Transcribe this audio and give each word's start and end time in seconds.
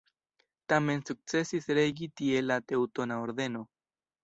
Tamen 0.71 1.03
sukcesis 1.09 1.69
regi 1.79 2.09
tie 2.23 2.41
la 2.47 2.59
Teŭtona 2.73 3.21
Ordeno. 3.29 3.65